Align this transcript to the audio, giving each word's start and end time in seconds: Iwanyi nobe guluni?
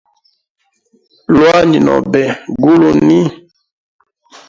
Iwanyi 1.31 1.77
nobe 1.85 2.21
guluni? 2.61 3.19